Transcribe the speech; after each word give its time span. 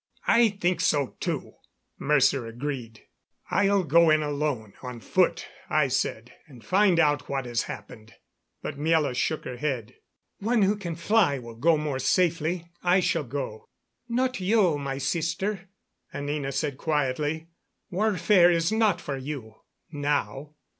"I 0.25 0.49
think 0.49 0.81
so, 0.81 1.15
too," 1.19 1.57
Mercer 1.99 2.47
agreed. 2.47 3.01
"I'll 3.51 3.83
go 3.83 4.09
in 4.09 4.23
alone 4.23 4.73
on 4.81 4.99
foot," 4.99 5.47
I 5.69 5.89
said, 5.89 6.33
"and 6.47 6.65
find 6.65 6.99
out 6.99 7.29
what 7.29 7.45
has 7.45 7.65
happened." 7.69 8.15
But 8.63 8.79
Miela 8.79 9.15
shook 9.15 9.45
her 9.45 9.57
head. 9.57 9.93
"One 10.39 10.63
who 10.63 10.75
can 10.75 10.95
fly 10.95 11.37
will 11.37 11.53
go 11.53 11.77
more 11.77 11.99
safely. 11.99 12.65
I 12.81 12.99
shall 12.99 13.25
go." 13.25 13.69
"Not 14.09 14.39
you, 14.39 14.79
my 14.79 14.97
sister," 14.97 15.69
Anina 16.11 16.51
said 16.51 16.79
quietly. 16.79 17.49
"Warfare 17.91 18.49
is 18.49 18.71
not 18.71 18.99
for 18.99 19.17
you 19.17 19.57
now. 19.91 20.55